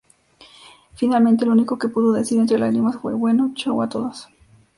Finalmente, 0.95 1.45
lo 1.45 1.51
único 1.51 1.77
que 1.77 1.87
pudo 1.87 2.11
decir 2.13 2.39
entre 2.39 2.57
lágrimas 2.57 2.95
fue 2.99 3.13
"bueno, 3.13 3.51
chau 3.53 3.83
a 3.83 3.87
todos". 3.89 4.29